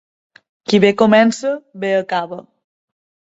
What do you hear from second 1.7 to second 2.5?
bé acaba.